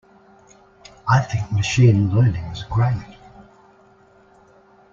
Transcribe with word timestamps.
I 1.07 1.19
think 1.19 1.51
Machine 1.51 2.09
Learning 2.11 2.43
is 2.45 2.63
great. 2.63 2.97